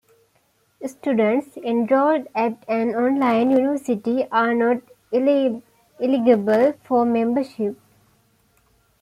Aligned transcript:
Students 0.83 1.57
enrolled 1.57 2.25
at 2.33 2.65
an 2.67 2.95
online 2.95 3.51
university 3.51 4.25
are 4.31 4.51
not 4.55 4.81
eligible 5.13 6.73
for 6.83 7.05
membership. 7.05 7.77